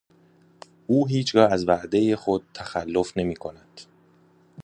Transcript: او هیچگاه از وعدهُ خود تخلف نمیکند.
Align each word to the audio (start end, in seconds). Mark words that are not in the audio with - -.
او 0.87 1.07
هیچگاه 1.07 1.51
از 1.53 1.67
وعدهُ 1.67 2.15
خود 2.15 2.43
تخلف 2.53 3.17
نمیکند. 3.17 3.81